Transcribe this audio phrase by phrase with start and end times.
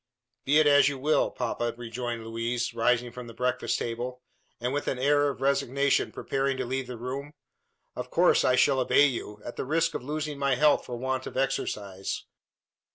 [0.45, 4.23] "Be it as you will, papa," rejoined Louise, rising from the breakfast table,
[4.59, 7.33] and with an air of resignation preparing to leave the room.
[7.95, 11.27] "Of course I shall obey you at the risk of losing my health for want
[11.27, 12.23] of exercise.